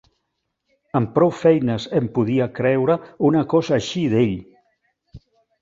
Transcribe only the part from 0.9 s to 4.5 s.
Amb prou feines em podia creure una cosa així d'ell.